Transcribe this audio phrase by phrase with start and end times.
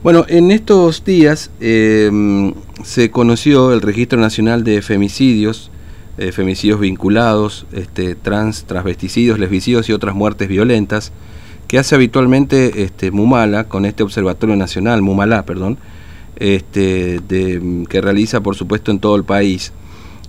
[0.00, 2.52] Bueno, en estos días eh,
[2.84, 5.72] se conoció el Registro Nacional de Femicidios,
[6.18, 11.10] eh, femicidios vinculados, este, trans, transvesticidios, lesbicidios y otras muertes violentas,
[11.66, 15.78] que hace habitualmente este, Mumala, con este Observatorio Nacional, Mumalá, perdón,
[16.36, 17.20] este,
[17.88, 19.72] que realiza por supuesto en todo el país.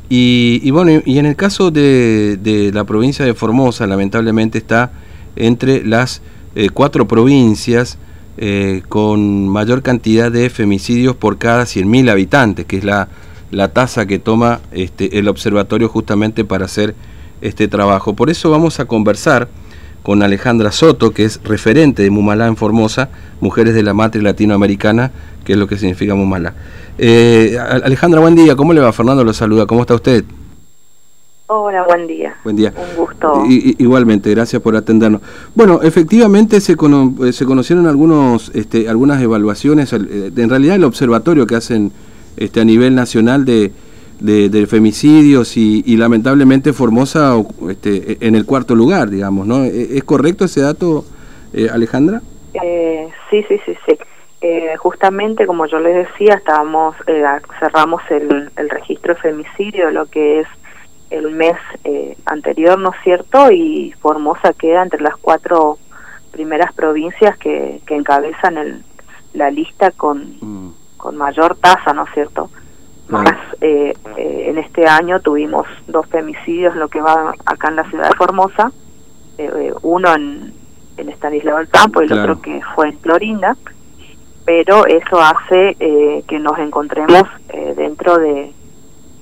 [0.10, 4.92] Y, bueno, y en el caso de, la provincia de Formosa, lamentablemente está
[5.36, 6.24] entre las
[6.56, 8.00] eh, cuatro provincias
[8.42, 13.10] eh, con mayor cantidad de femicidios por cada 100.000 habitantes, que es la,
[13.52, 16.96] la tasa que toma este, el observatorio justamente para hacer
[17.42, 18.14] este trabajo.
[18.14, 19.50] Por eso vamos a conversar
[20.04, 23.10] con Alejandra Soto, que es referente de Mumalá en Formosa,
[23.42, 25.12] Mujeres de la Matriz Latinoamericana,
[25.44, 26.54] que es lo que significa Mumalá.
[26.98, 28.56] Eh, Alejandra, buen día.
[28.56, 28.94] ¿Cómo le va?
[28.94, 29.66] Fernando lo saluda.
[29.66, 30.24] ¿Cómo está usted?
[31.52, 32.36] Hola, buen día.
[32.44, 32.72] Buen día.
[32.78, 33.44] Un gusto.
[33.48, 35.22] igualmente, gracias por atendernos.
[35.56, 41.48] Bueno, efectivamente se, eh, se conocieron algunos, este, algunas evaluaciones, eh, en realidad el observatorio
[41.48, 41.92] que hacen
[42.38, 43.72] este, a nivel nacional de,
[44.20, 47.34] de, femicidios y, lamentablemente Formosa
[47.68, 49.64] este, en el cuarto lugar, digamos, ¿no?
[49.64, 51.04] ¿E-, ¿Es correcto ese dato,
[51.74, 52.22] Alejandra?
[53.32, 53.98] sí, sí, sí, sí.
[54.42, 57.24] Eh, justamente, como yo les decía, estábamos eh,
[57.60, 60.48] cerramos el, el, registro de femicidio, lo que es
[61.10, 63.52] el mes eh, anterior, ¿no es cierto?
[63.52, 65.78] Y Formosa queda entre las cuatro
[66.32, 68.84] primeras provincias que, que encabezan el,
[69.34, 70.74] la lista con, mm.
[70.98, 72.50] con mayor tasa, ¿no es cierto?
[73.08, 77.90] Más eh, eh, en este año tuvimos dos femicidios, lo que va acá en la
[77.90, 78.72] ciudad de Formosa,
[79.82, 80.54] uno en,
[80.98, 83.56] en Estanislao del Campo y el otro que fue en Florinda
[84.50, 88.52] pero eso hace eh, que nos encontremos eh, dentro de,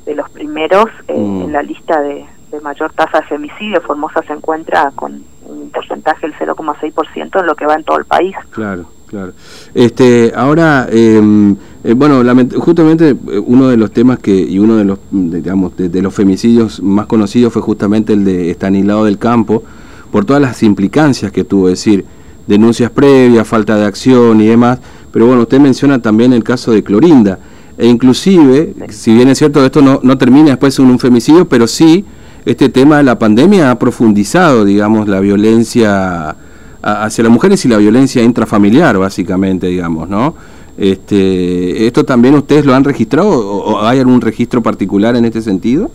[0.08, 1.42] de, los primeros eh, mm.
[1.44, 2.26] en la lista de,
[2.62, 3.82] mayor tasa de femicidio.
[3.82, 8.06] Formosa se encuentra con un porcentaje del 0,6% en lo que va en todo el
[8.06, 8.36] país.
[8.52, 8.86] Claro.
[9.08, 9.32] Claro.
[9.74, 11.56] Este, ahora, em,
[11.96, 12.22] bueno,
[12.60, 17.06] justamente uno de los temas que y uno de los, digamos, de, los femicidios más
[17.06, 19.64] conocidos fue justamente el de Estanislao del Campo,
[20.12, 22.04] por todas las implicancias que tuvo, es decir,
[22.48, 24.80] denuncias previas, falta de acción y demás.
[25.12, 27.40] Pero bueno, usted menciona también el caso de Clorinda.
[27.78, 31.48] E inclusive, si bien es cierto que esto no, no termina después en un femicidio,
[31.48, 32.06] pero sí,
[32.46, 36.36] este tema de la pandemia ha profundizado, digamos, la violencia
[36.82, 40.36] hacia las mujeres y la violencia intrafamiliar, básicamente, digamos, ¿no?
[40.78, 45.90] Este, ¿Esto también ustedes lo han registrado o hay algún registro particular en este sentido?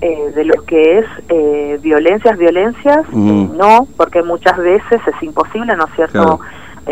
[0.00, 5.76] Eh, de lo que es eh, violencias, violencias, eh, no, porque muchas veces es imposible,
[5.76, 6.38] ¿no es cierto?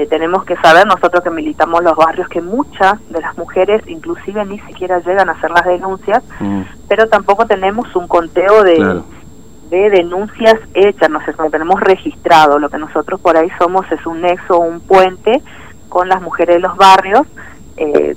[0.05, 4.59] Tenemos que saber nosotros que militamos los barrios que muchas de las mujeres inclusive ni
[4.61, 6.62] siquiera llegan a hacer las denuncias, mm.
[6.87, 9.01] pero tampoco tenemos un conteo de,
[9.71, 14.05] de denuncias hechas, no sé, no tenemos registrado, lo que nosotros por ahí somos es
[14.05, 15.41] un nexo, un puente
[15.89, 17.27] con las mujeres de los barrios,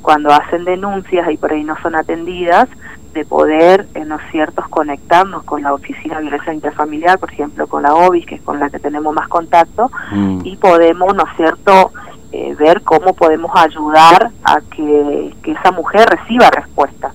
[0.01, 2.69] cuando hacen denuncias y por ahí no son atendidas,
[3.13, 7.83] de poder, en ¿no ciertos, conectarnos con la Oficina de Violencia Interfamiliar, por ejemplo, con
[7.83, 10.41] la OBIS, que es con la que tenemos más contacto, mm.
[10.43, 11.91] y podemos, ¿no es cierto?,
[12.31, 17.11] eh, ver cómo podemos ayudar a que, esa mujer reciba respuesta.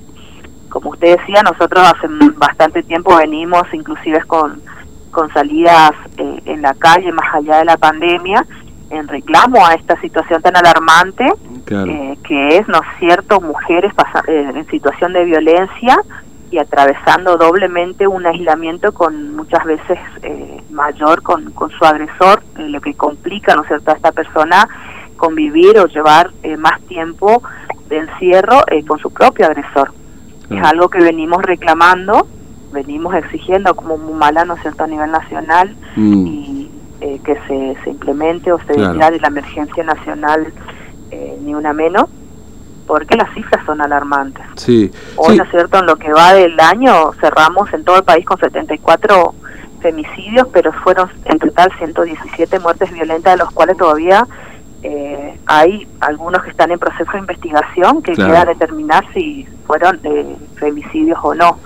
[0.69, 4.61] Como usted decía, nosotros hace bastante tiempo venimos inclusive con,
[5.13, 8.45] con salidas eh, en la calle, más allá de la pandemia,
[8.91, 11.27] en reclamo a esta situación tan alarmante
[11.71, 13.93] eh, que es, ¿no es cierto?, mujeres
[14.29, 15.99] eh, en situación de violencia
[16.51, 22.81] y atravesando doblemente un aislamiento con muchas veces eh, mayor con, con su agresor, lo
[22.81, 24.69] que complica, ¿no es cierto?, a esta persona
[25.17, 27.43] convivir o llevar más tiempo
[27.89, 29.93] de encierro con su propio agresor.
[30.51, 32.27] Es algo que venimos reclamando,
[32.73, 36.27] venimos exigiendo como muy mala, ¿no es cierto?, a nivel nacional mm.
[36.27, 36.71] y
[37.01, 40.53] que se, se implemente o se declare la emergencia nacional
[41.15, 42.07] eh, ni una menos,
[42.87, 44.45] porque las cifras son alarmantes.
[44.57, 44.91] Sí.
[45.17, 48.27] Hoy, ¿no es cierto?, en lo que va del año cerramos en todo el país
[48.27, 49.35] con 74
[49.81, 54.27] femicidios, pero fueron en total 117 muertes violentas, de los cuales todavía
[54.83, 60.37] eh, hay algunos que están en proceso de investigación que queda determinar si fueron eh,
[60.57, 61.59] femicidios o no.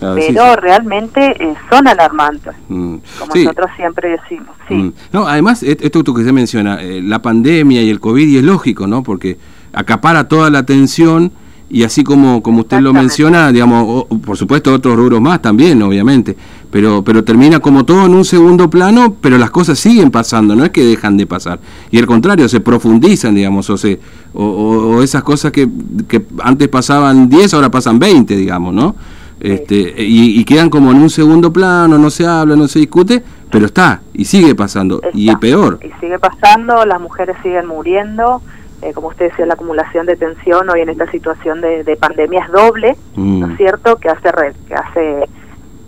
[0.00, 1.36] Pero realmente
[1.70, 2.96] son alarmantes, mm.
[3.18, 4.54] como nosotros siempre decimos.
[4.68, 4.74] Sí.
[4.74, 4.92] Mm.
[5.12, 8.86] No, además, e-, esto que usted menciona, la pandemia y el COVID, y es lógico,
[8.86, 9.02] ¿no?
[9.02, 9.38] Porque
[9.72, 11.32] acapara toda la atención
[11.70, 16.34] y así como, como usted lo menciona, digamos, por supuesto otros rubros más también, obviamente,
[16.70, 20.64] pero, pero termina como todo en un segundo plano, pero las cosas siguen pasando, no
[20.64, 21.60] es que dejan de pasar.
[21.90, 24.00] Y al contrario, se profundizan, digamos, o, se,
[24.32, 25.68] o, esas cosas que,
[26.08, 28.94] que antes pasaban 10, ahora pasan 20, digamos, ¿no?
[29.40, 33.22] Este, y, y, quedan como en un segundo plano, no se habla, no se discute,
[33.50, 35.78] pero está y sigue pasando y peor.
[35.82, 38.42] Y sigue pasando, las mujeres siguen muriendo.
[38.82, 42.52] Eh, como usted decía, la acumulación de tensión hoy en esta situación de, pandemia es
[42.52, 43.56] doble, ¿no es mm.
[43.56, 43.96] cierto?
[43.96, 44.30] Que hace,
[44.68, 45.28] que hace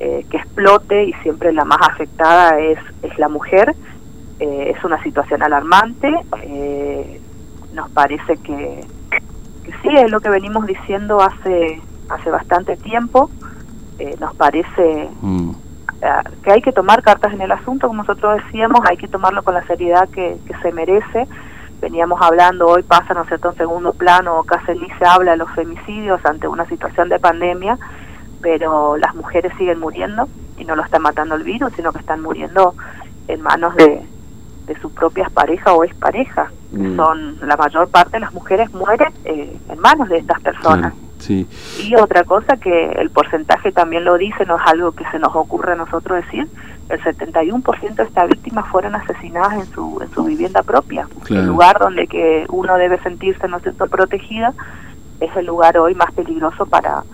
[0.01, 3.75] eh, que explote y siempre la más afectada es, es la mujer.
[4.41, 6.09] Eh, es una situación alarmante.
[7.75, 8.85] nos parece que,
[9.65, 13.31] que sí, es lo que venimos diciendo hace, hace bastante tiempo.
[14.19, 15.51] Nos parece mm.
[16.43, 19.55] que hay que tomar cartas en el asunto, como nosotros decíamos, hay que tomarlo con
[19.55, 21.27] la seriedad que, que se merece
[21.81, 25.51] veníamos hablando, hoy pasa, ¿no es cierto?, en segundo plano, Caselí se habla de los
[25.53, 27.79] femicidios ante una situación de pandemia,
[28.41, 32.23] pero las mujeres siguen muriendo y no lo está matando el virus, sino que están
[32.23, 32.75] muriendo
[33.29, 34.03] en manos de,
[34.67, 36.51] de sus propias parejas o exparejas.
[36.73, 36.97] Mm.
[36.97, 40.95] Son la mayor parte de las mujeres mueren eh, en manos de estas personas.
[41.21, 41.47] Sí.
[41.85, 45.35] Y otra cosa que el porcentaje también lo dice, no es algo que se nos
[45.35, 46.49] ocurre a nosotros decir,
[46.91, 51.09] el 71% de estas víctimas fueron asesinadas en su, en su vivienda propia.
[51.29, 54.53] El lugar donde que uno debe sentirse no cierto protegida
[55.21, 57.05] es el lugar hoy más peligroso para,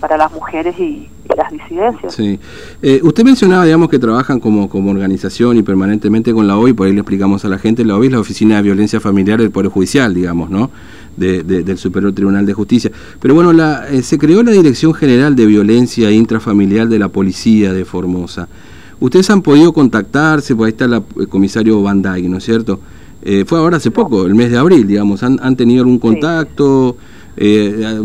[0.00, 2.14] para las mujeres y, las disidencias.
[2.14, 2.38] Sí.
[2.82, 6.86] Eh, usted mencionaba, digamos, que trabajan como, como organización y permanentemente con la OI, por
[6.86, 9.50] ahí le explicamos a la gente, la OI es la Oficina de Violencia Familiar del
[9.50, 10.70] Poder Judicial, digamos, ¿no?
[11.16, 12.90] De, del Superior Tribunal de Justicia.
[13.20, 17.72] Pero bueno, la, eh, se creó la Dirección General de Violencia Intrafamiliar de la Policía
[17.72, 18.48] de Formosa.
[19.00, 22.80] Ustedes han podido contactarse, pues ahí está el comisario Dyke, ¿no es cierto?
[23.22, 25.22] Eh, fue ahora hace poco, el mes de abril, digamos.
[25.22, 26.96] ¿Han, han tenido algún contacto
[27.36, 27.98] eh,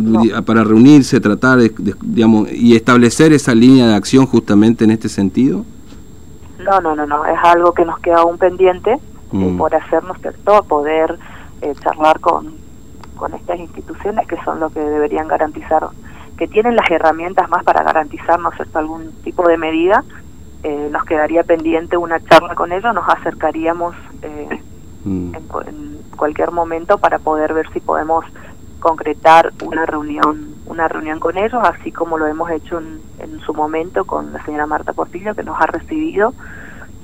[0.46, 1.60] para reunirse, tratar,
[2.02, 5.66] digamos, y establecer esa línea de acción justamente en este sentido?
[6.60, 7.26] No, no, no, no.
[7.26, 9.00] Es algo que nos queda aún pendiente eh,
[9.32, 9.58] mm.
[9.58, 11.20] por hacernos todo, poder
[11.84, 12.54] charlar con,
[13.20, 15.88] con estas instituciones que son lo que deberían garantizar,
[16.38, 20.04] que tienen las herramientas más para garantizarnos algún tipo de medida
[20.62, 24.62] eh, nos quedaría pendiente una charla con ellos, nos acercaríamos eh,
[25.06, 25.34] mm.
[25.68, 28.26] en, cualquier momento para poder ver si podemos
[28.82, 34.04] concretar una reunión una reunión con ellos, así como lo hemos hecho en, su momento
[34.04, 36.34] con la señora Marta Portillo, que nos ha recibido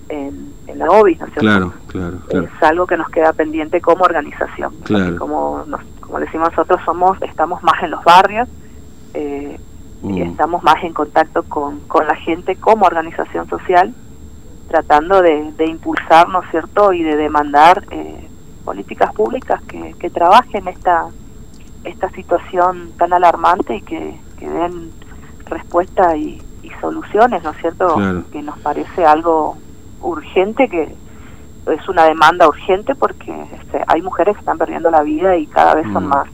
[0.09, 4.73] en, la OBI, ¿no Claro, claro, Es algo que nos queda pendiente como organización.
[5.17, 8.47] Como, nos, como decimos nosotros, somos estamos más en los barrios,
[9.13, 9.59] eh,
[10.03, 10.29] y mm.
[10.29, 13.93] estamos más en contacto con, con la gente como organización social,
[14.67, 18.27] tratando de, de impulsar, ¿no es cierto?, y de demandar eh,
[18.63, 21.05] políticas públicas que, que trabajen esta,
[21.83, 24.91] esta situación tan alarmante y que, que den
[25.45, 26.41] respuesta y,
[26.81, 27.95] soluciones, ¿no es cierto?,
[28.31, 29.55] que nos parece algo
[30.01, 30.93] urgente, que
[31.71, 35.75] es una demanda urgente porque este, hay mujeres que están perdiendo la vida y cada
[35.75, 36.09] vez son mm.
[36.09, 36.27] más.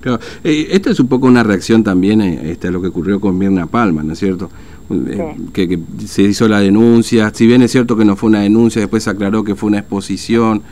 [0.00, 0.20] Claro.
[0.44, 3.36] Eh, esta es un poco una reacción también eh, este, a lo que ocurrió con
[3.36, 4.50] Mirna Palma, ¿no es cierto?
[4.90, 8.80] Eh, que, se hizo la denuncia, si bien es cierto que no fue una denuncia,
[8.80, 10.62] después se aclaró que fue una exposición,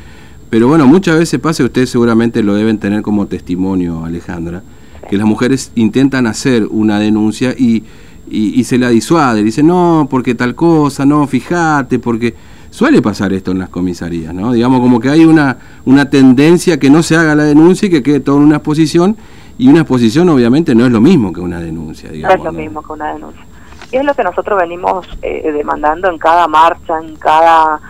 [0.50, 4.62] pero bueno, muchas veces pasa, ustedes seguramente lo deben tener como testimonio, Alejandra,
[5.08, 7.84] que las mujeres intentan hacer una denuncia y,
[8.30, 12.34] y, y se la disuade, dicen, no, porque tal cosa, no, fíjate, porque
[12.78, 14.52] Suele pasar esto en las comisarías, ¿no?
[14.52, 18.04] Digamos como que hay una, una tendencia que no se haga la denuncia y que
[18.04, 19.16] quede todo en una exposición,
[19.58, 22.36] y una exposición obviamente no es lo mismo que una denuncia, digamos.
[22.36, 23.42] No es lo mismo que una denuncia.
[23.90, 27.80] Y es lo que nosotros venimos eh, demandando en cada marcha, en cada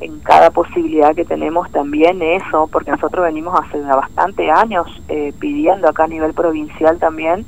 [0.00, 5.86] en cada posibilidad que tenemos también eso, porque nosotros venimos hace bastante años eh, pidiendo
[5.86, 7.44] acá a nivel provincial también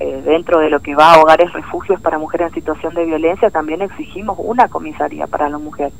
[0.00, 3.48] eh, dentro de lo que va a hogares refugios para mujeres en situación de violencia,
[3.48, 5.92] también exigimos una comisaría para la mujer,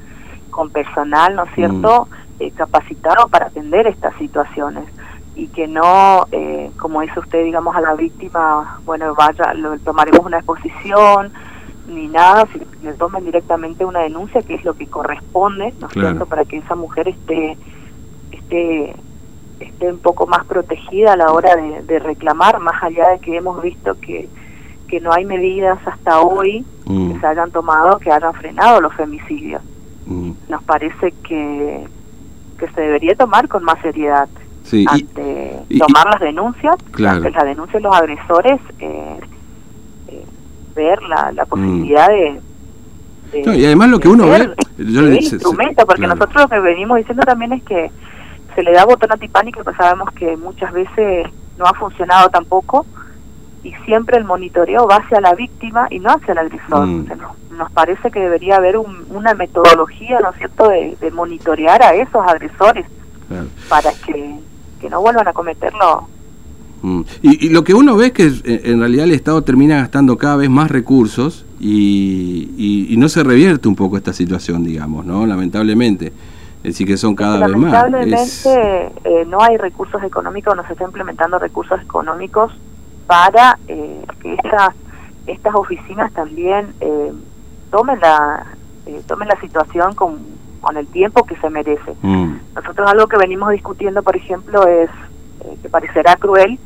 [0.56, 2.42] con personal, ¿no es cierto?, mm.
[2.42, 4.84] eh, capacitado para atender estas situaciones
[5.34, 10.24] y que no, eh, como dice usted, digamos, a la víctima, bueno, vaya, lo, tomaremos
[10.24, 11.30] una exposición,
[11.88, 15.92] ni nada, si le tomen directamente una denuncia, que es lo que corresponde, ¿no es
[15.92, 17.58] cierto?, para que esa mujer esté,
[18.32, 18.96] esté
[19.60, 23.62] esté un poco más protegida a la hora de, reclamar, más allá de que hemos
[23.62, 24.28] visto que,
[24.88, 27.20] que no hay medidas hasta hoy que mm.
[27.20, 29.62] se hayan tomado que hayan frenado los femicidios.
[30.06, 30.32] Mm.
[30.48, 31.86] Nos parece que,
[32.58, 34.28] que se debería tomar con más seriedad.
[34.88, 39.20] ante tomar las denuncias, ante la denuncia de los agresores, eh,
[40.08, 40.24] eh,
[40.74, 41.48] ver la, la mm.
[41.48, 42.40] posibilidad de,
[43.32, 44.54] y además lo que uno ve...
[45.20, 47.90] instrumento, porque nosotros lo que venimos diciendo también es que
[48.54, 51.26] se le da botón antipánico, pues sabemos que muchas veces
[51.58, 52.86] no ha funcionado tampoco
[53.66, 56.86] y siempre el monitoreo va hacia la víctima y no hacia el agresor.
[56.86, 57.06] Mm.
[57.56, 62.86] nos, parece que debería haber una metodología, ¿no es cierto?, de, monitorear a esos agresores
[63.68, 64.38] para que,
[64.80, 66.06] que, no vuelvan a cometerlo
[66.82, 67.00] Mm.
[67.22, 70.36] Y, lo que uno ve es que eh, en realidad el Estado termina gastando cada
[70.36, 75.26] vez más recursos y, no se revierte un poco esta situación, digamos, ¿no?
[75.26, 76.12] Lamentablemente.
[76.58, 77.72] Es decir, que son cada vez más.
[77.72, 82.52] Lamentablemente eh, no hay recursos económicos, no se está implementando recursos económicos
[83.06, 84.74] para eh, que estas,
[85.26, 86.74] estas oficinas también
[87.70, 88.46] tomen, la,
[89.06, 90.18] tomen la situación con,
[90.60, 91.94] con el tiempo que se merece.
[92.02, 92.34] Mm.
[92.54, 94.90] Nosotros algo que venimos discutiendo, por ejemplo, es
[95.62, 96.58] que parecerá cruel,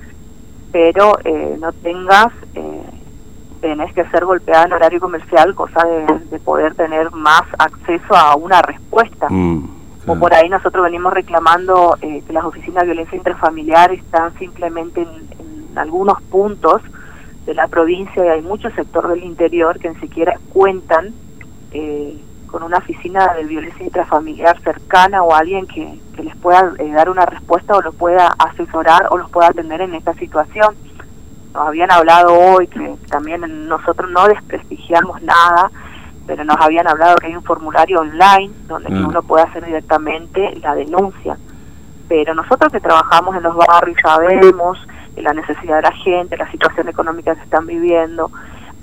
[0.72, 2.82] pero eh, no tengas, eh,
[3.60, 8.62] tenés que ser golpeada en horario comercial, cosa de, poder tener más acceso a una
[8.62, 9.26] respuesta.
[9.28, 9.68] Mm,
[10.06, 15.02] o por ahí nosotros venimos reclamando eh, que las oficinas de violencia intrafamiliar están simplemente
[15.02, 15.39] en,
[15.70, 16.82] en algunos puntos
[17.46, 21.12] de la provincia y hay muchos sectores del interior que ni siquiera cuentan
[21.72, 27.08] eh, con una oficina de violencia intrafamiliar cercana o alguien que, les pueda eh, dar
[27.08, 30.74] una respuesta o los pueda asesorar o los pueda atender en esta situación.
[31.54, 35.70] Nos habían hablado hoy que también nosotros no desprestigiamos nada,
[36.26, 39.08] pero nos habían hablado que hay un formulario online donde mm.
[39.08, 41.38] uno puede hacer directamente la denuncia.
[42.06, 44.78] Pero nosotros que trabajamos en los barrios sabemos
[45.20, 48.30] la necesidad de la gente, la situación económica que están viviendo,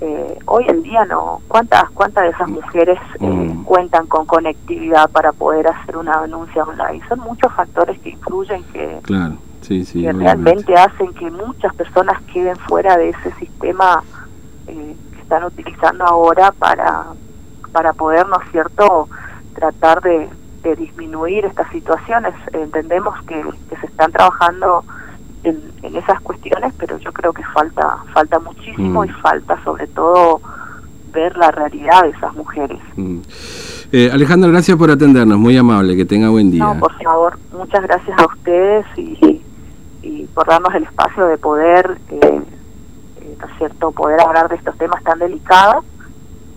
[0.00, 3.64] eh, hoy en día no cuántas cuántas de esas mujeres eh, mm.
[3.64, 9.00] cuentan con conectividad para poder hacer una denuncia online son muchos factores que influyen que,
[10.12, 14.04] realmente hacen que muchas personas queden fuera de ese sistema
[14.68, 17.06] eh, que están utilizando ahora para
[17.72, 19.08] para poder no es cierto
[19.54, 20.28] tratar de,
[20.62, 22.34] de disminuir estas situaciones.
[22.52, 24.84] Entendemos que, que se están trabajando
[25.44, 29.20] en, esas cuestiones, pero yo creo que falta falta muchísimo y mm.
[29.20, 30.40] falta sobre todo
[31.12, 32.78] ver la realidad de esas mujeres.
[32.96, 33.20] Mm.
[33.92, 36.64] Eh, Alejandra, gracias por atendernos, muy amable, que tenga buen día.
[36.64, 39.40] No, por favor, muchas gracias a ustedes y,
[40.02, 44.56] y por darnos el espacio de poder, eh, eh, ¿no es cierto?, poder hablar de
[44.56, 45.84] estos temas tan delicados.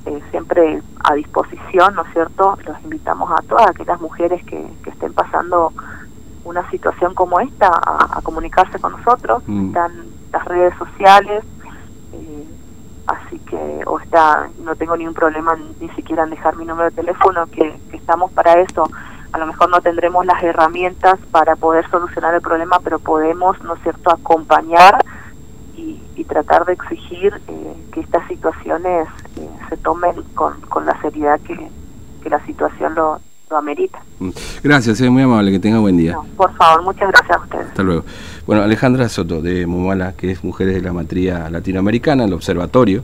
[0.06, 2.58] Eh, siempre a disposición, ¿no es cierto?
[2.66, 5.72] Los invitamos a todas aquellas mujeres que, que estén pasando
[6.44, 9.68] una situación como esta a, comunicarse con nosotros, mm.
[9.68, 9.92] están
[10.32, 11.44] las redes sociales,
[12.14, 12.46] eh,
[13.08, 16.96] así que, o está, no tengo ningún problema ni siquiera en dejar mi número de
[16.96, 18.90] teléfono, que, estamos para eso.
[19.32, 23.76] A lo mejor no tendremos las herramientas para poder solucionar el problema, pero podemos, ¿no
[23.76, 25.04] es cierto?, acompañar
[25.76, 31.42] y, tratar de exigir eh, que estas situaciones eh, se tomen con, con la seriedad
[31.42, 31.70] que,
[32.22, 33.20] que la situación lo,
[33.58, 34.02] amerita.
[34.20, 34.30] Mm.
[34.64, 36.16] Gracias, es muy amable, que tenga buen día.
[36.38, 37.68] por favor, muchas gracias a ustedes.
[37.68, 38.06] Hasta luego.
[38.46, 43.02] Bueno, Alejandra Soto de Mumala, que es Mujeres de la Matría Latinoamericana, el observatorio.